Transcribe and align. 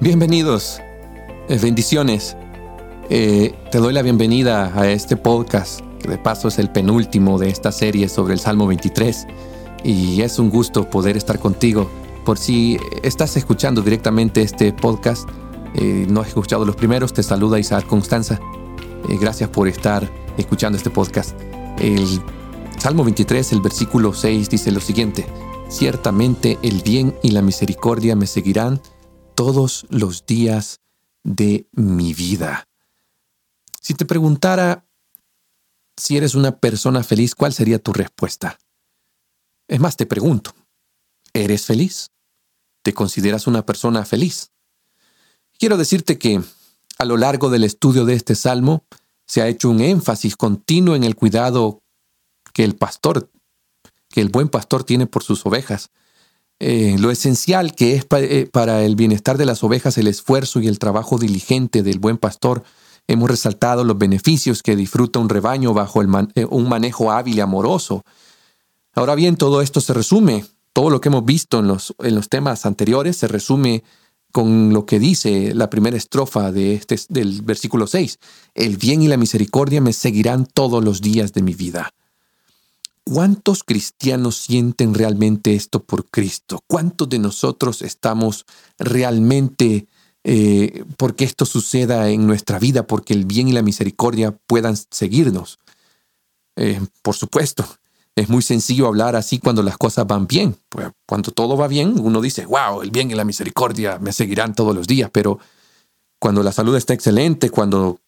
Bienvenidos, 0.00 0.80
eh, 1.48 1.58
bendiciones. 1.60 2.36
Eh, 3.10 3.52
te 3.72 3.78
doy 3.78 3.92
la 3.92 4.02
bienvenida 4.02 4.72
a 4.80 4.88
este 4.88 5.16
podcast, 5.16 5.80
que 5.98 6.06
de 6.06 6.18
paso 6.18 6.46
es 6.46 6.60
el 6.60 6.70
penúltimo 6.70 7.36
de 7.36 7.50
esta 7.50 7.72
serie 7.72 8.08
sobre 8.08 8.34
el 8.34 8.38
Salmo 8.38 8.68
23. 8.68 9.26
Y 9.82 10.22
es 10.22 10.38
un 10.38 10.50
gusto 10.50 10.88
poder 10.88 11.16
estar 11.16 11.40
contigo. 11.40 11.90
Por 12.24 12.38
si 12.38 12.78
estás 13.02 13.36
escuchando 13.36 13.82
directamente 13.82 14.40
este 14.40 14.72
podcast, 14.72 15.28
eh, 15.74 16.06
no 16.08 16.20
has 16.20 16.28
escuchado 16.28 16.64
los 16.64 16.76
primeros, 16.76 17.12
te 17.12 17.24
saluda 17.24 17.58
Isaac 17.58 17.84
Constanza. 17.88 18.38
gracias 19.20 19.50
por 19.50 19.66
estar 19.66 20.08
escuchando 20.36 20.78
este 20.78 20.90
podcast. 20.90 21.36
El 21.80 22.06
Salmo 22.76 23.02
23, 23.02 23.52
el 23.52 23.60
versículo 23.60 24.14
6 24.14 24.48
dice 24.48 24.70
lo 24.70 24.80
siguiente. 24.80 25.26
Ciertamente 25.68 26.56
el 26.62 26.82
bien 26.82 27.16
y 27.20 27.32
la 27.32 27.42
misericordia 27.42 28.14
me 28.14 28.28
seguirán 28.28 28.80
todos 29.38 29.86
los 29.88 30.26
días 30.26 30.80
de 31.22 31.68
mi 31.70 32.12
vida. 32.12 32.66
Si 33.80 33.94
te 33.94 34.04
preguntara 34.04 34.84
si 35.96 36.16
eres 36.16 36.34
una 36.34 36.58
persona 36.58 37.04
feliz, 37.04 37.36
¿cuál 37.36 37.52
sería 37.52 37.78
tu 37.78 37.92
respuesta? 37.92 38.58
Es 39.68 39.78
más, 39.78 39.96
te 39.96 40.06
pregunto, 40.06 40.56
¿eres 41.32 41.66
feliz? 41.66 42.10
¿Te 42.82 42.92
consideras 42.94 43.46
una 43.46 43.64
persona 43.64 44.04
feliz? 44.04 44.50
Quiero 45.56 45.76
decirte 45.76 46.18
que 46.18 46.42
a 46.98 47.04
lo 47.04 47.16
largo 47.16 47.48
del 47.48 47.62
estudio 47.62 48.04
de 48.04 48.14
este 48.14 48.34
salmo 48.34 48.86
se 49.24 49.40
ha 49.40 49.46
hecho 49.46 49.70
un 49.70 49.80
énfasis 49.80 50.34
continuo 50.34 50.96
en 50.96 51.04
el 51.04 51.14
cuidado 51.14 51.84
que 52.52 52.64
el 52.64 52.74
pastor, 52.74 53.30
que 54.08 54.20
el 54.20 54.30
buen 54.30 54.48
pastor 54.48 54.82
tiene 54.82 55.06
por 55.06 55.22
sus 55.22 55.46
ovejas. 55.46 55.92
Eh, 56.60 56.96
lo 56.98 57.12
esencial 57.12 57.74
que 57.74 57.94
es 57.94 58.06
eh, 58.10 58.48
para 58.50 58.84
el 58.84 58.96
bienestar 58.96 59.38
de 59.38 59.44
las 59.44 59.62
ovejas 59.62 59.96
el 59.96 60.08
esfuerzo 60.08 60.60
y 60.60 60.66
el 60.66 60.80
trabajo 60.80 61.18
diligente 61.18 61.82
del 61.82 62.00
buen 62.00 62.18
pastor. 62.18 62.64
Hemos 63.06 63.30
resaltado 63.30 63.84
los 63.84 63.96
beneficios 63.96 64.62
que 64.62 64.76
disfruta 64.76 65.20
un 65.20 65.28
rebaño 65.28 65.72
bajo 65.72 66.02
eh, 66.02 66.44
un 66.50 66.68
manejo 66.68 67.12
hábil 67.12 67.36
y 67.36 67.40
amoroso. 67.40 68.02
Ahora 68.94 69.14
bien, 69.14 69.36
todo 69.36 69.62
esto 69.62 69.80
se 69.80 69.94
resume, 69.94 70.44
todo 70.72 70.90
lo 70.90 71.00
que 71.00 71.08
hemos 71.08 71.24
visto 71.24 71.60
en 71.60 71.68
los, 71.68 71.94
en 72.00 72.16
los 72.16 72.28
temas 72.28 72.66
anteriores 72.66 73.16
se 73.16 73.28
resume 73.28 73.84
con 74.32 74.72
lo 74.72 74.84
que 74.84 74.98
dice 74.98 75.54
la 75.54 75.70
primera 75.70 75.96
estrofa 75.96 76.52
de 76.52 76.74
este, 76.74 76.96
del 77.08 77.42
versículo 77.42 77.86
6. 77.86 78.18
El 78.54 78.76
bien 78.76 79.02
y 79.02 79.08
la 79.08 79.16
misericordia 79.16 79.80
me 79.80 79.92
seguirán 79.92 80.44
todos 80.46 80.84
los 80.84 81.00
días 81.00 81.32
de 81.32 81.42
mi 81.42 81.54
vida. 81.54 81.92
¿Cuántos 83.10 83.64
cristianos 83.64 84.36
sienten 84.36 84.92
realmente 84.92 85.54
esto 85.54 85.82
por 85.82 86.10
Cristo? 86.10 86.62
¿Cuántos 86.66 87.08
de 87.08 87.18
nosotros 87.18 87.80
estamos 87.80 88.44
realmente 88.78 89.86
eh, 90.24 90.84
porque 90.98 91.24
esto 91.24 91.46
suceda 91.46 92.10
en 92.10 92.26
nuestra 92.26 92.58
vida, 92.58 92.86
porque 92.86 93.14
el 93.14 93.24
bien 93.24 93.48
y 93.48 93.52
la 93.52 93.62
misericordia 93.62 94.32
puedan 94.46 94.76
seguirnos? 94.90 95.58
Eh, 96.56 96.82
por 97.00 97.14
supuesto, 97.14 97.64
es 98.14 98.28
muy 98.28 98.42
sencillo 98.42 98.86
hablar 98.86 99.16
así 99.16 99.38
cuando 99.38 99.62
las 99.62 99.78
cosas 99.78 100.06
van 100.06 100.26
bien. 100.26 100.56
Pues 100.68 100.88
cuando 101.06 101.30
todo 101.30 101.56
va 101.56 101.66
bien, 101.66 101.98
uno 101.98 102.20
dice, 102.20 102.44
wow, 102.44 102.82
el 102.82 102.90
bien 102.90 103.10
y 103.10 103.14
la 103.14 103.24
misericordia 103.24 103.98
me 103.98 104.12
seguirán 104.12 104.54
todos 104.54 104.74
los 104.76 104.86
días, 104.86 105.08
pero 105.10 105.38
cuando 106.18 106.42
la 106.42 106.52
salud 106.52 106.76
está 106.76 106.92
excelente, 106.92 107.48
cuando 107.48 108.00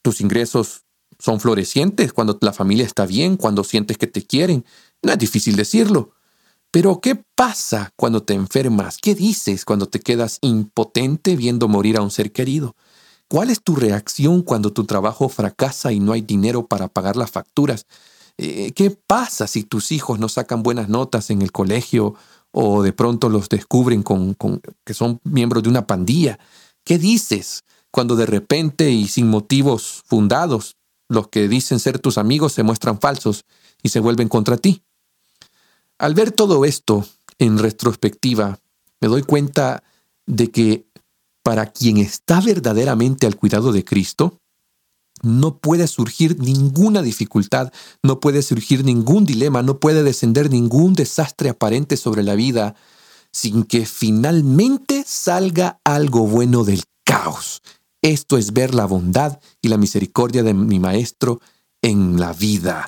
tus 0.00 0.22
ingresos 0.22 0.85
son 1.18 1.40
florecientes, 1.40 2.12
cuando 2.12 2.38
la 2.40 2.52
familia 2.52 2.84
está 2.84 3.06
bien, 3.06 3.36
cuando 3.36 3.64
sientes 3.64 3.98
que 3.98 4.06
te 4.06 4.22
quieren. 4.22 4.64
No 5.02 5.12
es 5.12 5.18
difícil 5.18 5.56
decirlo. 5.56 6.12
Pero 6.70 7.00
¿qué 7.00 7.14
pasa 7.34 7.92
cuando 7.96 8.22
te 8.22 8.34
enfermas? 8.34 8.98
¿Qué 8.98 9.14
dices 9.14 9.64
cuando 9.64 9.86
te 9.86 10.00
quedas 10.00 10.38
impotente 10.42 11.36
viendo 11.36 11.68
morir 11.68 11.96
a 11.96 12.02
un 12.02 12.10
ser 12.10 12.32
querido? 12.32 12.76
¿Cuál 13.28 13.50
es 13.50 13.62
tu 13.62 13.74
reacción 13.74 14.42
cuando 14.42 14.72
tu 14.72 14.84
trabajo 14.84 15.28
fracasa 15.28 15.92
y 15.92 16.00
no 16.00 16.12
hay 16.12 16.20
dinero 16.20 16.66
para 16.66 16.88
pagar 16.88 17.16
las 17.16 17.30
facturas? 17.30 17.86
Eh, 18.38 18.72
¿Qué 18.72 18.90
pasa 18.90 19.46
si 19.46 19.64
tus 19.64 19.90
hijos 19.90 20.18
no 20.18 20.28
sacan 20.28 20.62
buenas 20.62 20.88
notas 20.88 21.30
en 21.30 21.40
el 21.42 21.50
colegio 21.50 22.14
o 22.52 22.82
de 22.82 22.92
pronto 22.92 23.28
los 23.28 23.48
descubren 23.48 24.02
con, 24.02 24.36
que 24.84 24.94
son 24.94 25.20
miembros 25.24 25.62
de 25.62 25.70
una 25.70 25.86
pandilla? 25.86 26.38
¿Qué 26.84 26.98
dices 26.98 27.64
cuando 27.90 28.14
de 28.16 28.26
repente 28.26 28.90
y 28.90 29.08
sin 29.08 29.28
motivos 29.28 30.02
fundados 30.04 30.76
los 31.08 31.28
que 31.28 31.48
dicen 31.48 31.78
ser 31.78 31.98
tus 31.98 32.18
amigos 32.18 32.52
se 32.52 32.62
muestran 32.62 33.00
falsos 33.00 33.44
y 33.82 33.90
se 33.90 34.00
vuelven 34.00 34.28
contra 34.28 34.56
ti. 34.56 34.82
Al 35.98 36.14
ver 36.14 36.32
todo 36.32 36.64
esto 36.64 37.06
en 37.38 37.58
retrospectiva, 37.58 38.58
me 39.00 39.08
doy 39.08 39.22
cuenta 39.22 39.82
de 40.26 40.50
que 40.50 40.86
para 41.42 41.66
quien 41.66 41.98
está 41.98 42.40
verdaderamente 42.40 43.26
al 43.26 43.36
cuidado 43.36 43.72
de 43.72 43.84
Cristo, 43.84 44.40
no 45.22 45.58
puede 45.58 45.86
surgir 45.86 46.38
ninguna 46.38 47.02
dificultad, 47.02 47.72
no 48.02 48.20
puede 48.20 48.42
surgir 48.42 48.84
ningún 48.84 49.24
dilema, 49.24 49.62
no 49.62 49.78
puede 49.78 50.02
descender 50.02 50.50
ningún 50.50 50.94
desastre 50.94 51.48
aparente 51.48 51.96
sobre 51.96 52.22
la 52.22 52.34
vida 52.34 52.74
sin 53.32 53.64
que 53.64 53.86
finalmente 53.86 55.04
salga 55.06 55.80
algo 55.84 56.26
bueno 56.26 56.64
del 56.64 56.82
caos 57.04 57.62
esto 58.12 58.36
es 58.36 58.52
ver 58.52 58.72
la 58.72 58.86
bondad 58.86 59.40
y 59.60 59.68
la 59.68 59.78
misericordia 59.78 60.44
de 60.44 60.54
mi 60.54 60.78
Maestro 60.78 61.40
en 61.82 62.20
la 62.20 62.32
vida. 62.32 62.86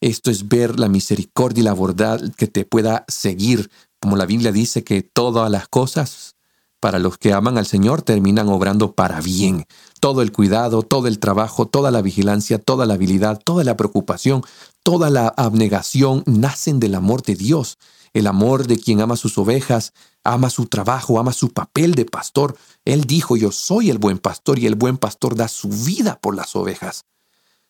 Esto 0.00 0.30
es 0.30 0.48
ver 0.48 0.78
la 0.78 0.88
misericordia 0.88 1.62
y 1.62 1.64
la 1.64 1.72
bondad 1.72 2.20
que 2.36 2.48
te 2.48 2.66
pueda 2.66 3.06
seguir. 3.08 3.70
Como 3.98 4.16
la 4.16 4.26
Biblia 4.26 4.52
dice 4.52 4.84
que 4.84 5.02
todas 5.02 5.50
las 5.50 5.68
cosas 5.68 6.36
para 6.80 6.98
los 6.98 7.16
que 7.16 7.32
aman 7.32 7.56
al 7.56 7.64
Señor 7.64 8.02
terminan 8.02 8.48
obrando 8.48 8.92
para 8.92 9.22
bien. 9.22 9.64
Todo 10.00 10.20
el 10.20 10.32
cuidado, 10.32 10.82
todo 10.82 11.08
el 11.08 11.18
trabajo, 11.18 11.66
toda 11.66 11.90
la 11.90 12.02
vigilancia, 12.02 12.58
toda 12.58 12.84
la 12.84 12.94
habilidad, 12.94 13.40
toda 13.42 13.64
la 13.64 13.76
preocupación, 13.76 14.42
toda 14.82 15.08
la 15.08 15.28
abnegación 15.28 16.22
nacen 16.26 16.78
del 16.78 16.94
amor 16.94 17.22
de 17.22 17.36
Dios 17.36 17.78
el 18.12 18.26
amor 18.26 18.66
de 18.66 18.78
quien 18.78 19.00
ama 19.00 19.16
sus 19.16 19.38
ovejas, 19.38 19.92
ama 20.28 20.50
su 20.50 20.66
trabajo, 20.66 21.18
ama 21.18 21.32
su 21.32 21.52
papel 21.52 21.94
de 21.94 22.04
pastor. 22.04 22.56
Él 22.84 23.04
dijo, 23.04 23.36
yo 23.36 23.50
soy 23.50 23.88
el 23.88 23.98
buen 23.98 24.18
pastor 24.18 24.58
y 24.58 24.66
el 24.66 24.74
buen 24.74 24.98
pastor 24.98 25.34
da 25.34 25.48
su 25.48 25.68
vida 25.68 26.20
por 26.20 26.34
las 26.36 26.54
ovejas. 26.54 27.06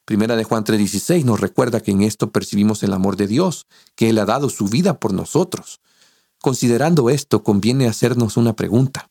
Primera 0.04 0.34
de 0.34 0.44
Juan 0.44 0.64
3:16 0.64 1.24
nos 1.24 1.38
recuerda 1.38 1.80
que 1.80 1.92
en 1.92 2.02
esto 2.02 2.32
percibimos 2.32 2.82
el 2.82 2.92
amor 2.92 3.16
de 3.16 3.28
Dios, 3.28 3.66
que 3.94 4.08
Él 4.08 4.18
ha 4.18 4.24
dado 4.24 4.50
su 4.50 4.66
vida 4.66 4.98
por 4.98 5.12
nosotros. 5.12 5.80
Considerando 6.40 7.10
esto, 7.10 7.44
conviene 7.44 7.86
hacernos 7.86 8.36
una 8.36 8.56
pregunta. 8.56 9.08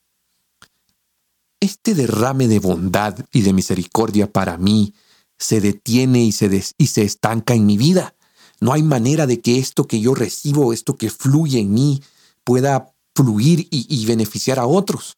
¿Este 1.60 1.96
derrame 1.96 2.48
de 2.48 2.60
bondad 2.60 3.18
y 3.32 3.42
de 3.42 3.54
misericordia 3.54 4.32
para 4.32 4.58
mí 4.58 4.94
se 5.38 5.62
detiene 5.62 6.24
y 6.24 6.32
se, 6.32 6.64
y 6.78 6.88
se 6.88 7.04
estanca 7.04 7.54
en 7.54 7.66
mi 7.66 7.78
vida? 7.78 8.16
No 8.60 8.74
hay 8.74 8.84
manera 8.84 9.26
de 9.26 9.40
que 9.40 9.60
esto 9.60 9.88
que 9.88 10.00
yo 10.00 10.16
recibo, 10.16 10.74
esto 10.74 10.98
que 10.98 11.10
fluye 11.10 11.60
en 11.60 11.74
mí, 11.74 12.02
pueda 12.44 12.94
fluir 13.18 13.68
y, 13.72 14.06
beneficiar 14.06 14.60
a 14.60 14.68
otros. 14.68 15.18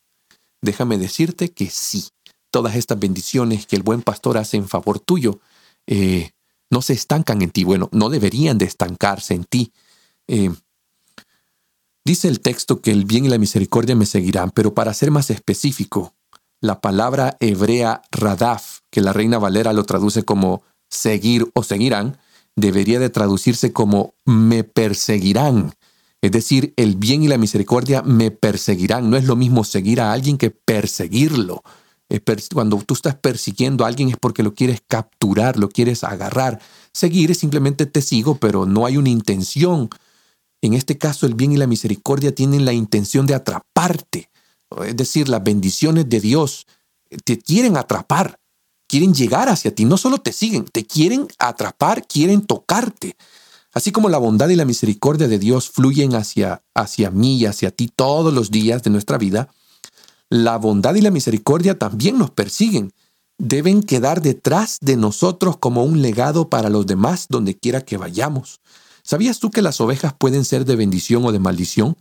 Déjame 0.61 0.97
decirte 0.97 1.51
que 1.51 1.69
sí, 1.69 2.07
todas 2.49 2.77
estas 2.77 2.97
bendiciones 2.97 3.67
que 3.67 3.75
el 3.75 3.83
buen 3.83 4.03
pastor 4.03 4.37
hace 4.37 4.55
en 4.55 4.69
favor 4.69 5.01
tuyo 5.01 5.41
eh, 5.85 6.31
no 6.69 6.81
se 6.81 6.93
estancan 6.93 7.41
en 7.41 7.51
ti. 7.51 7.65
Bueno, 7.65 7.89
no 7.91 8.09
deberían 8.09 8.57
de 8.57 8.63
estancarse 8.63 9.33
en 9.33 9.43
ti. 9.43 9.73
Eh, 10.27 10.49
dice 12.05 12.29
el 12.29 12.39
texto 12.39 12.79
que 12.79 12.91
el 12.91 13.03
bien 13.03 13.25
y 13.25 13.29
la 13.29 13.37
misericordia 13.37 13.97
me 13.97 14.05
seguirán, 14.05 14.51
pero 14.51 14.73
para 14.73 14.93
ser 14.93 15.11
más 15.11 15.29
específico, 15.29 16.13
la 16.61 16.79
palabra 16.79 17.35
hebrea 17.41 18.01
radaf, 18.11 18.79
que 18.89 19.01
la 19.01 19.11
reina 19.11 19.39
Valera 19.39 19.73
lo 19.73 19.83
traduce 19.83 20.23
como 20.23 20.63
seguir 20.89 21.51
o 21.53 21.63
seguirán, 21.63 22.17
debería 22.55 22.99
de 22.99 23.09
traducirse 23.09 23.73
como 23.73 24.13
me 24.23 24.63
perseguirán. 24.63 25.73
Es 26.21 26.31
decir, 26.31 26.73
el 26.75 26.95
bien 26.97 27.23
y 27.23 27.27
la 27.27 27.37
misericordia 27.37 28.01
me 28.01 28.31
perseguirán. 28.31 29.09
No 29.09 29.17
es 29.17 29.25
lo 29.25 29.35
mismo 29.35 29.63
seguir 29.63 30.01
a 30.01 30.11
alguien 30.11 30.37
que 30.37 30.51
perseguirlo. 30.51 31.63
Cuando 32.53 32.77
tú 32.77 32.95
estás 32.95 33.15
persiguiendo 33.15 33.85
a 33.85 33.87
alguien 33.87 34.09
es 34.09 34.17
porque 34.17 34.43
lo 34.43 34.53
quieres 34.53 34.81
capturar, 34.85 35.57
lo 35.57 35.69
quieres 35.69 36.03
agarrar. 36.03 36.59
Seguir 36.91 37.31
es 37.31 37.37
simplemente 37.37 37.85
te 37.85 38.01
sigo, 38.01 38.35
pero 38.35 38.65
no 38.65 38.85
hay 38.85 38.97
una 38.97 39.09
intención. 39.09 39.89
En 40.61 40.73
este 40.73 40.97
caso, 40.97 41.25
el 41.25 41.35
bien 41.35 41.51
y 41.51 41.57
la 41.57 41.67
misericordia 41.67 42.33
tienen 42.33 42.65
la 42.65 42.73
intención 42.73 43.25
de 43.25 43.35
atraparte. 43.35 44.29
Es 44.85 44.97
decir, 44.97 45.29
las 45.29 45.43
bendiciones 45.43 46.09
de 46.09 46.19
Dios 46.19 46.67
te 47.23 47.37
quieren 47.39 47.77
atrapar 47.77 48.39
quieren 48.89 49.13
llegar 49.13 49.47
hacia 49.47 49.73
ti, 49.73 49.85
no 49.85 49.97
solo 49.97 50.17
te 50.17 50.33
siguen, 50.33 50.65
te 50.65 50.83
quieren 50.83 51.27
atrapar, 51.37 52.05
quieren 52.07 52.41
tocarte. 52.41 53.15
Así 53.73 53.91
como 53.91 54.09
la 54.09 54.17
bondad 54.17 54.49
y 54.49 54.55
la 54.55 54.65
misericordia 54.65 55.27
de 55.27 55.37
Dios 55.37 55.69
fluyen 55.69 56.15
hacia, 56.15 56.63
hacia 56.73 57.11
mí 57.11 57.37
y 57.37 57.45
hacia 57.45 57.71
ti 57.71 57.89
todos 57.95 58.33
los 58.33 58.49
días 58.49 58.83
de 58.83 58.89
nuestra 58.89 59.17
vida, 59.17 59.49
la 60.29 60.57
bondad 60.57 60.95
y 60.95 61.01
la 61.01 61.11
misericordia 61.11 61.77
también 61.77 62.17
nos 62.17 62.31
persiguen. 62.31 62.93
Deben 63.37 63.83
quedar 63.83 64.21
detrás 64.21 64.79
de 64.81 64.95
nosotros 64.95 65.57
como 65.57 65.83
un 65.83 66.01
legado 66.01 66.49
para 66.49 66.69
los 66.69 66.85
demás 66.85 67.27
donde 67.29 67.57
quiera 67.57 67.81
que 67.85 67.97
vayamos. 67.97 68.59
¿Sabías 69.03 69.39
tú 69.39 69.49
que 69.49 69.61
las 69.61 69.79
ovejas 69.81 70.13
pueden 70.13 70.45
ser 70.45 70.65
de 70.65 70.75
bendición 70.75 71.25
o 71.25 71.31
de 71.31 71.39
maldición? 71.39 71.95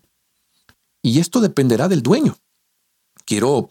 Y 1.02 1.20
esto 1.20 1.40
dependerá 1.40 1.88
del 1.88 2.02
dueño. 2.02 2.36
quiero 3.24 3.70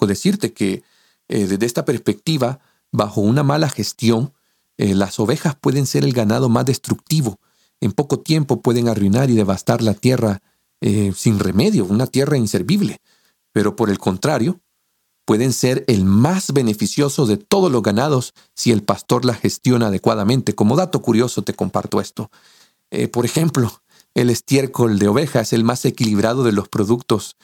decirte 0.00 0.52
que 0.52 0.82
eh, 1.28 1.46
desde 1.46 1.66
esta 1.66 1.84
perspectiva, 1.84 2.60
bajo 2.92 3.20
una 3.20 3.42
mala 3.42 3.68
gestión, 3.68 4.32
eh, 4.78 4.94
las 4.94 5.18
ovejas 5.18 5.56
pueden 5.56 5.86
ser 5.86 6.04
el 6.04 6.12
ganado 6.12 6.48
más 6.48 6.64
destructivo. 6.64 7.38
En 7.80 7.92
poco 7.92 8.20
tiempo 8.20 8.62
pueden 8.62 8.88
arruinar 8.88 9.30
y 9.30 9.34
devastar 9.34 9.82
la 9.82 9.94
tierra 9.94 10.40
eh, 10.80 11.12
sin 11.14 11.38
remedio, 11.38 11.84
una 11.84 12.06
tierra 12.06 12.36
inservible. 12.36 13.00
Pero 13.52 13.76
por 13.76 13.90
el 13.90 13.98
contrario, 13.98 14.60
pueden 15.24 15.52
ser 15.52 15.84
el 15.88 16.04
más 16.04 16.52
beneficioso 16.52 17.26
de 17.26 17.36
todos 17.36 17.70
los 17.72 17.82
ganados 17.82 18.32
si 18.54 18.70
el 18.70 18.82
pastor 18.82 19.24
la 19.24 19.34
gestiona 19.34 19.88
adecuadamente. 19.88 20.54
Como 20.54 20.76
dato 20.76 21.02
curioso 21.02 21.42
te 21.42 21.54
comparto 21.54 22.00
esto. 22.00 22.30
por 23.12 23.24
ejemplo, 23.24 23.82
el 24.14 24.30
estiércol 24.30 24.98
de 24.98 25.08
oveja 25.08 25.40
es 25.40 25.52
el 25.52 25.64
más 25.64 25.84
equilibrado 25.84 26.44
de 26.44 26.52
los 26.52 26.68
productos 26.68 27.36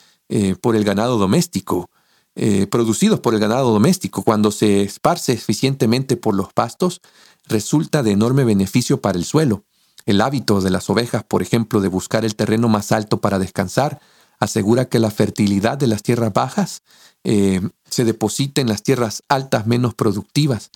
por 0.61 0.75
el 0.75 0.83
ganado 0.83 1.17
doméstico. 1.17 1.89
Eh, 2.35 2.65
producidos 2.65 3.19
por 3.19 3.35
el 3.35 3.39
ganado 3.39 3.71
doméstico, 3.71 4.23
cuando 4.23 4.51
se 4.51 4.81
esparce 4.81 5.33
eficientemente 5.33 6.17
por 6.17 6.33
los 6.33 6.51
pastos, 6.51 7.01
resulta 7.47 8.01
de 8.01 8.11
enorme 8.11 8.43
beneficio 8.43 9.01
para 9.01 9.17
el 9.17 9.25
suelo. 9.25 9.65
El 10.05 10.19
hábito 10.19 10.59
de 10.61 10.71
las 10.71 10.89
ovejas, 10.89 11.23
por 11.23 11.41
ejemplo, 11.41 11.79
de 11.79 11.89
buscar 11.89 12.25
el 12.25 12.35
terreno 12.35 12.69
más 12.69 12.91
alto 12.91 13.21
para 13.21 13.37
descansar, 13.37 14.01
asegura 14.39 14.85
que 14.85 14.99
la 14.99 15.11
fertilidad 15.11 15.77
de 15.77 15.87
las 15.87 16.01
tierras 16.01 16.33
bajas 16.33 16.81
eh, 17.23 17.61
se 17.89 18.03
deposite 18.03 18.61
en 18.61 18.67
las 18.67 18.83
tierras 18.83 19.23
altas 19.29 19.67
menos 19.67 19.93
productivas. 19.93 20.71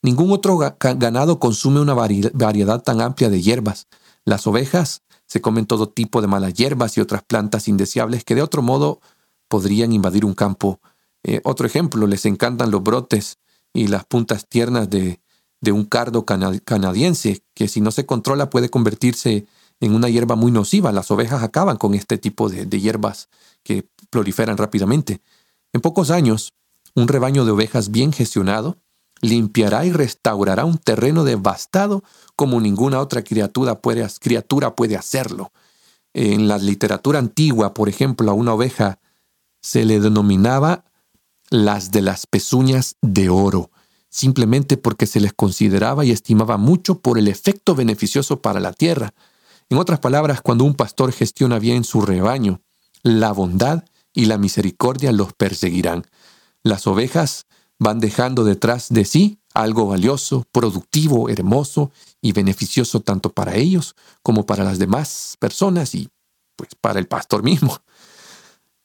Ningún 0.00 0.32
otro 0.32 0.58
ganado 0.58 1.38
consume 1.38 1.80
una 1.80 1.94
variedad 1.94 2.82
tan 2.82 3.00
amplia 3.00 3.30
de 3.30 3.40
hierbas. 3.40 3.86
Las 4.24 4.46
ovejas 4.46 5.02
se 5.26 5.40
comen 5.40 5.66
todo 5.66 5.88
tipo 5.88 6.20
de 6.20 6.26
malas 6.26 6.54
hierbas 6.54 6.96
y 6.96 7.00
otras 7.00 7.22
plantas 7.22 7.68
indeseables 7.68 8.24
que 8.24 8.34
de 8.34 8.42
otro 8.42 8.62
modo 8.62 9.00
podrían 9.46 9.92
invadir 9.92 10.24
un 10.24 10.34
campo 10.34 10.80
eh, 11.24 11.40
otro 11.44 11.66
ejemplo, 11.66 12.06
les 12.06 12.26
encantan 12.26 12.70
los 12.70 12.82
brotes 12.82 13.38
y 13.72 13.86
las 13.88 14.04
puntas 14.04 14.48
tiernas 14.48 14.90
de, 14.90 15.20
un 15.70 15.84
cardo 15.84 16.26
canadiense, 16.26 17.42
que 17.54 17.68
si 17.68 17.80
no 17.80 17.92
se 17.92 18.04
controla 18.04 18.50
puede 18.50 18.68
convertirse 18.68 19.46
en 19.80 19.94
una 19.94 20.08
hierba 20.08 20.34
muy 20.34 20.50
nociva. 20.50 20.92
Las 20.92 21.10
ovejas 21.10 21.42
acaban 21.42 21.76
con 21.76 21.94
este 21.94 22.18
tipo 22.18 22.48
de, 22.48 22.66
de 22.66 22.80
hierbas 22.80 23.28
que 23.62 23.88
proliferan 24.10 24.56
rápidamente. 24.56 25.20
En 25.72 25.80
pocos 25.80 26.10
años, 26.10 26.52
un 26.94 27.08
rebaño 27.08 27.44
de 27.44 27.52
ovejas 27.52 27.90
bien 27.90 28.12
gestionado 28.12 28.76
limpiará 29.22 29.86
y 29.86 29.92
restaurará 29.92 30.64
un 30.64 30.76
terreno 30.76 31.24
devastado 31.24 32.02
como 32.36 32.60
ninguna 32.60 33.00
otra 33.00 33.22
criatura 33.22 33.80
puede, 33.80 34.06
criatura 34.20 34.74
puede 34.74 34.96
hacerlo. 34.96 35.52
En 36.12 36.48
la 36.48 36.58
literatura 36.58 37.20
antigua, 37.20 37.72
por 37.72 37.88
ejemplo, 37.88 38.30
a 38.30 38.34
una 38.34 38.52
oveja 38.52 38.98
se 39.62 39.84
le 39.84 40.00
denominaba 40.00 40.84
las 41.52 41.90
de 41.90 42.00
las 42.00 42.26
pezuñas 42.26 42.96
de 43.02 43.28
oro, 43.28 43.70
simplemente 44.08 44.78
porque 44.78 45.06
se 45.06 45.20
les 45.20 45.34
consideraba 45.34 46.02
y 46.02 46.10
estimaba 46.10 46.56
mucho 46.56 47.00
por 47.00 47.18
el 47.18 47.28
efecto 47.28 47.74
beneficioso 47.74 48.40
para 48.40 48.58
la 48.58 48.72
tierra. 48.72 49.12
En 49.68 49.76
otras 49.76 50.00
palabras, 50.00 50.40
cuando 50.40 50.64
un 50.64 50.74
pastor 50.74 51.12
gestiona 51.12 51.58
bien 51.58 51.84
su 51.84 52.00
rebaño, 52.00 52.62
la 53.02 53.32
bondad 53.32 53.84
y 54.14 54.24
la 54.24 54.38
misericordia 54.38 55.12
los 55.12 55.34
perseguirán. 55.34 56.06
Las 56.62 56.86
ovejas 56.86 57.44
van 57.78 58.00
dejando 58.00 58.44
detrás 58.44 58.88
de 58.88 59.04
sí 59.04 59.38
algo 59.52 59.86
valioso, 59.86 60.46
productivo, 60.52 61.28
hermoso 61.28 61.90
y 62.22 62.32
beneficioso 62.32 63.00
tanto 63.00 63.30
para 63.30 63.56
ellos 63.56 63.94
como 64.22 64.46
para 64.46 64.64
las 64.64 64.78
demás 64.78 65.36
personas 65.38 65.94
y 65.94 66.08
pues 66.56 66.70
para 66.80 66.98
el 66.98 67.08
pastor 67.08 67.42
mismo. 67.42 67.76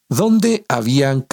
Donde, 0.10 0.66
habían, 0.70 1.26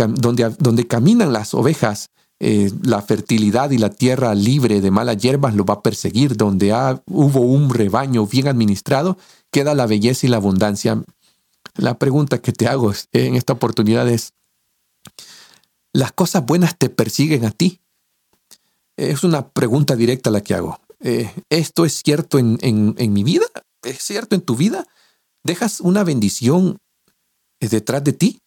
caminan 0.88 1.32
las 1.32 1.54
ovejas, 1.54 2.10
eh, 2.40 2.72
la 2.82 3.00
fertilidad 3.02 3.70
y 3.70 3.78
la 3.78 3.90
tierra 3.90 4.34
libre 4.34 4.80
de 4.80 4.90
malas 4.90 5.18
hierbas 5.18 5.54
lo 5.54 5.64
va 5.64 5.74
a 5.74 5.82
perseguir. 5.82 6.36
Donde 6.36 6.72
hubo 7.06 7.40
un 7.40 7.72
rebaño 7.72 8.26
bien 8.26 8.48
administrado, 8.48 9.16
queda 9.50 9.74
la 9.74 9.86
belleza 9.86 10.26
y 10.26 10.30
la 10.30 10.38
abundancia. 10.38 11.02
La 11.76 11.98
pregunta 11.98 12.40
que 12.40 12.52
te 12.52 12.66
hago 12.66 12.92
en 13.12 13.36
esta 13.36 13.52
oportunidad 13.52 14.08
es, 14.08 14.32
¿las 15.92 16.12
cosas 16.12 16.44
buenas 16.44 16.76
te 16.76 16.88
persiguen 16.88 17.44
a 17.44 17.50
ti? 17.50 17.80
Es 18.96 19.24
una 19.24 19.48
pregunta 19.48 19.96
directa 19.96 20.30
la 20.30 20.40
que 20.40 20.54
hago. 20.54 20.80
Eh, 21.00 21.32
¿Esto 21.50 21.84
es 21.84 22.00
cierto 22.04 22.38
en, 22.38 22.58
en 22.60 23.12
mi 23.12 23.24
vida? 23.24 23.46
¿Es 23.82 24.02
cierto 24.02 24.34
en 24.34 24.42
tu 24.42 24.56
vida? 24.56 24.86
¿Dejas 25.44 25.80
una 25.80 26.04
bendición 26.04 26.78
detrás 27.60 28.04
de 28.04 28.12
ti? 28.12 28.40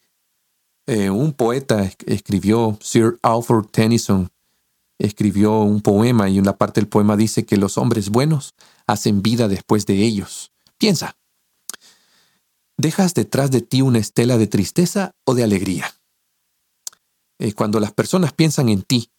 Eh, 0.88 1.10
un 1.10 1.34
poeta 1.34 1.92
escribió, 2.06 2.78
Sir 2.82 3.20
Alfred 3.22 3.66
Tennyson, 3.72 4.30
escribió 4.98 5.60
un 5.60 5.82
poema 5.82 6.30
y 6.30 6.40
una 6.40 6.54
parte 6.54 6.80
del 6.80 6.88
poema 6.88 7.18
dice 7.18 7.46
que 7.46 7.58
los 7.58 7.78
hombres 7.78 8.10
buenos 8.10 8.56
hacen 8.88 9.22
vida 9.22 9.50
después 9.50 9.86
de 9.86 10.02
ellos. 10.02 10.54
Piensa, 10.78 11.18
¿dejas 12.78 13.14
detrás 13.14 13.52
de 13.52 13.62
ti 13.62 13.82
una 13.82 14.00
estela 14.00 14.38
de 14.38 14.48
tristeza 14.48 15.12
o 15.26 15.36
de 15.36 15.44
alegría? 15.44 15.94
Eh, 17.38 17.52
cuando 17.52 17.82
las 17.82 17.92
personas 17.92 18.32
piensan 18.32 18.70
en 18.70 18.82
ti, 18.82 19.12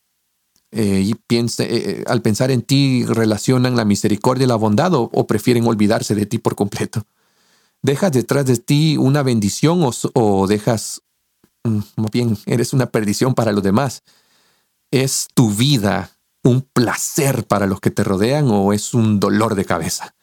eh, 0.71 1.01
y 1.03 2.05
al 2.07 2.23
pensar 2.23 2.51
en 2.51 2.63
ti 2.63 3.05
relacionan 3.07 3.77
la 3.77 3.85
misericordia 3.85 4.45
y 4.45 4.49
la 4.49 4.57
bondad 4.57 4.93
o, 4.95 5.27
prefieren 5.27 5.67
olvidarse 5.67 6.15
de 6.15 6.27
ti 6.27 6.39
por 6.39 6.57
completo. 6.57 7.05
¿Dejas 7.83 8.13
detrás 8.13 8.45
de 8.47 8.57
ti 8.57 8.97
una 8.97 9.23
bendición 9.23 9.89
o 10.15 10.47
dejas 10.47 11.03
más 11.69 12.11
bien 12.11 12.37
eres 12.47 12.73
una 12.73 12.87
perdición 12.87 13.35
para 13.35 13.53
los 13.53 13.63
demás. 13.63 14.03
¿Es 14.91 15.29
tu 15.35 15.51
vida 15.51 16.11
un 16.43 16.63
placer 16.63 17.47
para 17.47 17.67
los 17.67 17.81
que 17.81 17.91
te 17.91 18.05
rodean 18.05 18.49
o 18.51 18.73
es 18.73 18.95
un 18.95 19.21
dolor 19.21 19.55
de 19.55 19.65
cabeza? 19.65 20.15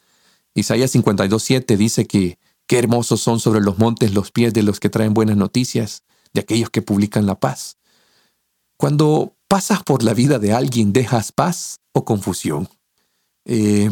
Isaías 0.54 0.94
52.7 0.94 1.76
dice 1.76 2.06
que 2.06 2.38
qué 2.66 2.78
hermosos 2.78 3.20
son 3.20 3.40
sobre 3.40 3.60
los 3.60 3.78
montes 3.78 4.14
los 4.14 4.32
pies 4.32 4.52
de 4.52 4.62
los 4.62 4.80
que 4.80 4.90
traen 4.90 5.14
buenas 5.14 5.36
noticias, 5.36 6.02
de 6.32 6.40
aquellos 6.40 6.70
que 6.70 6.82
publican 6.82 7.26
la 7.26 7.38
paz. 7.38 7.78
Cuando 8.76 9.36
pasas 9.48 9.82
por 9.82 10.02
la 10.02 10.14
vida 10.14 10.38
de 10.38 10.52
alguien, 10.52 10.92
¿dejas 10.92 11.32
paz 11.32 11.80
o 11.92 12.04
confusión? 12.04 12.68
Eh, 13.44 13.90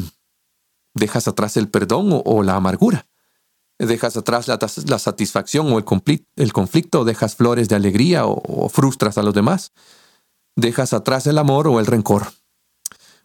¿Dejas 0.94 1.28
atrás 1.28 1.56
el 1.56 1.68
perdón 1.68 2.22
o 2.24 2.42
la 2.42 2.56
amargura? 2.56 3.06
Dejas 3.78 4.16
atrás 4.16 4.48
la, 4.48 4.98
satisfacción 4.98 5.72
o 5.72 5.78
el, 5.78 6.52
conflicto, 6.52 7.04
dejas 7.04 7.36
flores 7.36 7.68
de 7.68 7.76
alegría 7.76 8.26
o, 8.26 8.68
frustras 8.68 9.18
a 9.18 9.22
los 9.22 9.34
demás, 9.34 9.72
dejas 10.56 10.92
atrás 10.92 11.26
el 11.26 11.38
amor 11.38 11.68
o 11.68 11.80
el 11.80 11.86
rencor. 11.86 12.28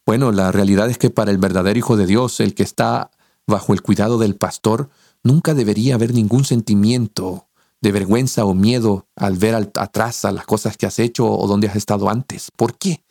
Bueno, 0.06 0.32
la 0.32 0.51
realidad 0.51 0.89
es 0.89 0.98
que 0.98 1.10
para 1.10 1.32
el 1.32 1.38
verdadero 1.38 1.77
Hijo 1.77 1.98
de 1.98 2.08
Dios, 2.08 2.39
el 2.39 2.56
que 2.56 2.63
está 2.63 3.12
bajo 3.46 3.74
el 3.74 3.82
cuidado 3.82 4.18
del 4.18 4.36
pastor, 4.36 4.89
nunca 5.24 5.53
debería 5.53 5.96
haber 5.96 6.13
ningún 6.13 6.46
sentimiento 6.46 7.48
de 7.82 7.91
vergüenza 7.91 8.46
o 8.46 8.53
miedo 8.53 9.08
al 9.15 9.38
ver 9.38 9.72
atrás 9.75 10.25
a 10.25 10.32
las 10.32 10.46
cosas 10.46 10.77
que 10.77 10.86
has 10.86 11.00
hecho 11.00 11.32
o 11.32 11.48
donde 11.48 11.68
has 11.68 11.75
estado 11.75 12.10
antes. 12.10 12.51
¿Por 12.56 12.77
qué? 12.77 13.03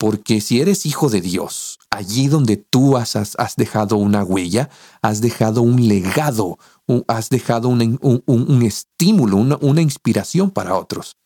Porque 0.00 0.40
si 0.40 0.62
eres 0.62 0.86
hijo 0.86 1.10
de 1.10 1.20
Dios, 1.20 1.78
allí 1.90 2.28
donde 2.28 2.56
tú 2.56 2.96
has, 2.96 3.12
dejado 3.58 3.98
una 3.98 4.24
huella, 4.24 4.70
has 5.02 5.20
dejado 5.20 5.60
un 5.60 5.88
legado, 5.88 6.58
has 7.06 7.28
dejado 7.28 7.68
un, 7.68 8.62
estímulo, 8.64 9.36
una, 9.36 9.58
una 9.60 9.82
inspiración 9.82 10.52
para 10.52 10.74
otros. 10.74 11.18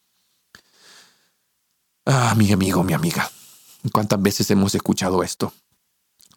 Ah, 2.05 2.35
mi 2.37 2.51
amigo, 2.51 2.83
mi 2.83 2.95
amiga, 2.95 3.31
¿cuántas 3.93 4.21
veces 4.21 4.51
hemos 4.51 4.75
escuchado 4.75 5.23
esto? 5.23 5.53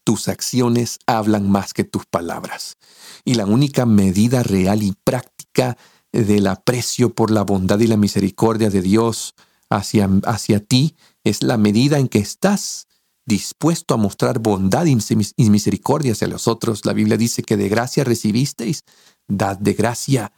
Tus 0.04 0.28
acciones 0.28 1.00
hablan 1.08 1.50
más 1.50 1.74
que 1.74 1.86
tus 1.86 2.06
palabras. 2.06 2.78
Y 3.26 3.34
la 3.34 3.48
única 3.48 3.88
medida 3.88 4.44
real 4.44 4.84
y 4.84 4.94
práctica 5.04 5.76
del 6.12 6.46
aprecio 6.46 7.16
por 7.16 7.32
la 7.32 7.42
bondad 7.42 7.80
y 7.80 7.88
la 7.88 7.98
misericordia 7.98 8.70
de 8.70 8.84
Dios 8.84 9.34
hacia, 9.72 10.08
hacia 10.24 10.60
ti 10.60 10.96
es 11.30 11.44
la 11.44 11.58
medida 11.58 12.00
en 12.00 12.08
que 12.08 12.20
estás 12.20 12.88
dispuesto 13.26 13.94
a 13.94 13.98
mostrar 13.98 14.40
bondad 14.40 14.86
y 14.86 15.50
misericordia 15.50 16.14
hacia 16.14 16.28
los 16.28 16.48
otros. 16.48 16.86
La 16.86 16.94
Biblia 16.94 17.18
dice 17.18 17.44
que 17.44 17.58
de 17.58 17.70
gracia 17.70 18.04
recibisteis, 18.04 18.84
dad 19.28 19.58
de 19.58 19.74
gracia. 19.74 20.32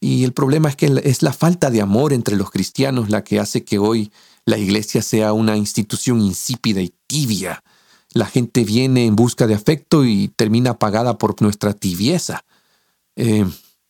Y 0.00 0.24
el 0.24 0.32
problema 0.32 0.68
es 0.68 0.76
que 0.76 1.00
es 1.04 1.22
la 1.22 1.32
falta 1.32 1.70
de 1.70 1.82
amor 1.82 2.12
entre 2.12 2.36
los 2.36 2.50
cristianos 2.50 3.10
la 3.10 3.22
que 3.22 3.38
hace 3.38 3.64
que 3.64 3.78
hoy 3.78 4.10
la 4.44 4.58
iglesia 4.58 5.02
sea 5.02 5.32
una 5.32 5.56
institución 5.56 6.20
insípida 6.20 6.80
y 6.80 6.92
tibia. 7.06 7.62
La 8.12 8.26
gente 8.26 8.64
viene 8.64 9.06
en 9.06 9.14
busca 9.14 9.46
de 9.46 9.54
afecto 9.54 10.04
y 10.04 10.28
termina 10.28 10.70
apagada 10.70 11.18
por 11.18 11.40
nuestra 11.40 11.74
tibieza. 11.74 12.44
Eh, 13.14 13.44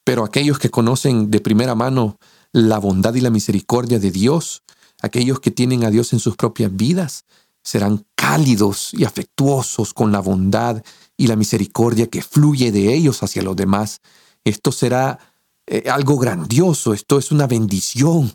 pero 0.05 0.25
aquellos 0.25 0.59
que 0.59 0.71
conocen 0.71 1.31
de 1.31 1.41
primera 1.41 1.75
mano 1.75 2.19
la 2.53 2.79
bondad 2.79 3.15
y 3.15 3.21
la 3.21 3.31
misericordia 3.31 3.99
de 3.99 4.11
Dios, 4.11 4.62
aquellos 5.03 5.41
que 5.41 5.51
tienen 5.51 5.85
a 5.85 5.91
Dios 5.91 6.13
en 6.13 6.19
sus 6.19 6.37
propias 6.37 6.75
vidas, 6.75 7.25
serán 7.63 8.07
cálidos 8.15 8.93
y 8.93 9.05
afectuosos 9.05 9.93
con 9.95 10.11
la 10.13 10.21
bondad 10.21 10.83
y 11.17 11.27
la 11.27 11.37
misericordia 11.37 12.09
que 12.09 12.23
fluye 12.23 12.73
de 12.73 12.95
ellos 12.95 13.23
hacia 13.23 13.43
los 13.43 13.57
demás. 13.57 14.01
Esto 14.45 14.73
será 14.73 15.19
eh, 15.67 15.85
algo 15.91 16.19
grandioso, 16.19 16.95
esto 16.95 17.19
es 17.19 17.31
una 17.31 17.47
bendición. 17.47 18.33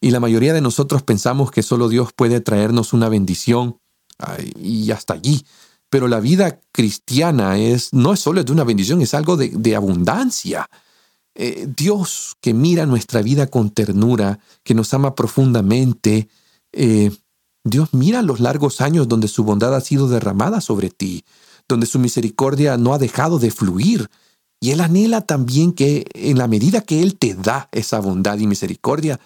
Y 0.00 0.10
la 0.10 0.20
mayoría 0.20 0.52
de 0.52 0.60
nosotros 0.60 1.02
pensamos 1.02 1.50
que 1.50 1.62
solo 1.62 1.88
Dios 1.88 2.12
puede 2.14 2.40
traernos 2.40 2.92
una 2.92 3.08
bendición 3.08 3.78
y 4.60 4.90
hasta 4.90 5.14
allí. 5.14 5.44
Pero 5.88 6.08
la 6.08 6.20
vida 6.20 6.60
cristiana 6.72 7.58
es, 7.58 7.92
no 7.92 8.12
es 8.12 8.20
solo 8.20 8.42
de 8.42 8.52
una 8.52 8.64
bendición, 8.64 9.00
es 9.00 9.14
algo 9.14 9.36
de, 9.36 9.76
abundancia. 9.76 10.68
Eh, 11.38 11.68
Dios 11.76 12.36
que 12.40 12.54
mira 12.54 12.86
nuestra 12.86 13.20
vida 13.20 13.48
con 13.48 13.68
ternura, 13.68 14.38
que 14.62 14.74
nos 14.74 14.94
ama 14.94 15.14
profundamente, 15.14 16.28
eh, 16.72 17.10
Dios 17.62 17.90
mira 17.92 18.22
los 18.22 18.40
largos 18.40 18.80
años 18.80 19.06
donde 19.06 19.28
su 19.28 19.44
bondad 19.44 19.74
ha 19.74 19.82
sido 19.82 20.08
derramada 20.08 20.62
sobre 20.62 20.88
ti, 20.88 21.24
donde 21.68 21.84
su 21.84 21.98
misericordia 21.98 22.78
no 22.78 22.94
ha 22.94 22.98
dejado 22.98 23.38
de 23.38 23.50
fluir. 23.50 24.08
Y 24.60 24.70
Él 24.70 24.80
anhela 24.80 25.20
también 25.20 25.72
que 25.72 26.06
en 26.14 26.38
la 26.38 26.48
medida 26.48 26.80
que 26.80 27.02
Él 27.02 27.18
te 27.18 27.34
da 27.34 27.68
esa 27.70 28.00
bondad 28.00 28.38
y 28.38 28.46
misericordia, 28.46 29.20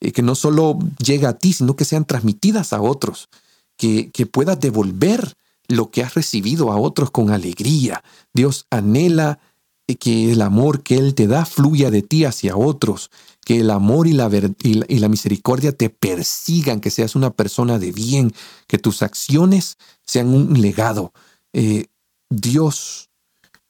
eh, 0.00 0.12
que 0.12 0.20
no 0.20 0.34
solo 0.34 0.78
llega 0.98 1.30
a 1.30 1.38
ti, 1.38 1.54
sino 1.54 1.76
que 1.76 1.86
sean 1.86 2.04
transmitidas 2.04 2.74
a 2.74 2.82
otros, 2.82 3.30
que, 3.78 4.10
que 4.10 4.26
puedas 4.26 4.60
devolver 4.60 5.32
lo 5.68 5.90
que 5.90 6.02
has 6.02 6.12
recibido 6.12 6.72
a 6.72 6.76
otros 6.76 7.10
con 7.10 7.30
alegría. 7.30 8.04
Dios 8.34 8.66
anhela 8.68 9.38
que 9.86 10.32
el 10.32 10.40
amor 10.40 10.82
que 10.82 10.96
Él 10.96 11.14
te 11.14 11.26
da 11.26 11.44
fluya 11.44 11.90
de 11.90 12.02
ti 12.02 12.24
hacia 12.24 12.56
otros, 12.56 13.10
que 13.44 13.60
el 13.60 13.70
amor 13.70 14.06
y 14.06 14.12
la, 14.12 14.30
y 14.62 14.98
la, 14.98 15.08
misericordia 15.08 15.72
te 15.72 15.90
persigan, 15.90 16.80
que 16.80 16.90
seas 16.90 17.14
una 17.14 17.30
persona 17.30 17.78
de 17.78 17.92
bien, 17.92 18.32
que 18.66 18.78
tus 18.78 19.02
acciones 19.02 19.76
sean 20.02 20.28
un 20.28 20.60
legado. 20.60 21.12
Eh, 21.52 21.86
Dios 22.30 23.10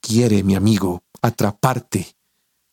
quiere, 0.01 0.45
mi 0.45 0.55
amigo, 0.55 1.03
atraparte 1.21 2.15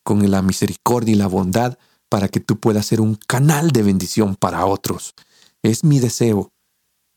con 0.03 0.29
la 0.29 0.41
misericordia 0.41 1.13
y 1.13 1.17
la 1.17 1.27
bondad 1.27 1.77
para 2.09 2.27
que 2.27 2.39
tú 2.39 2.59
puedas 2.59 2.85
ser 2.85 3.01
un 3.01 3.15
canal 3.15 3.71
de 3.71 3.83
bendición 3.83 4.35
para 4.35 4.65
otros. 4.65 5.15
Es 5.63 5.83
mi 5.83 5.99
deseo 5.99 6.51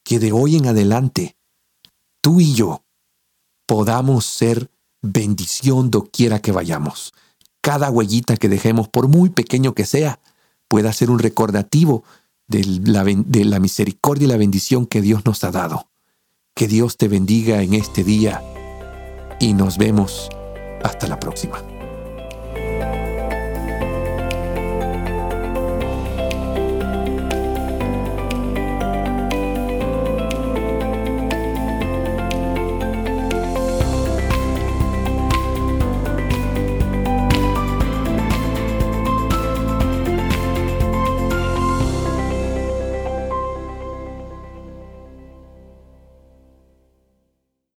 que 0.04 0.18
de 0.18 0.32
hoy 0.32 0.56
en 0.56 0.66
adelante 0.66 1.36
tú 2.22 2.40
y 2.40 2.54
yo 2.54 2.84
podamos 3.66 4.24
ser 4.24 4.70
bendición 5.04 5.90
doquiera 5.90 6.40
que 6.40 6.52
vayamos. 6.52 7.12
Cada 7.60 7.90
huellita 7.90 8.36
que 8.36 8.48
dejemos, 8.48 8.88
por 8.88 9.08
muy 9.08 9.30
pequeño 9.30 9.74
que 9.74 9.84
sea, 9.84 10.20
pueda 10.68 10.92
ser 10.92 11.10
un 11.10 11.18
recordativo 11.18 12.04
de 12.48 12.64
la, 12.84 13.04
de 13.04 13.44
la 13.44 13.60
misericordia 13.60 14.26
y 14.26 14.28
la 14.28 14.36
bendición 14.36 14.86
que 14.86 15.00
Dios 15.00 15.24
nos 15.24 15.44
ha 15.44 15.50
dado. 15.50 15.88
Que 16.54 16.68
Dios 16.68 16.96
te 16.96 17.08
bendiga 17.08 17.62
en 17.62 17.74
este 17.74 18.04
día 18.04 18.42
y 19.40 19.54
nos 19.54 19.78
vemos 19.78 20.28
hasta 20.82 21.06
la 21.06 21.18
próxima. 21.18 21.73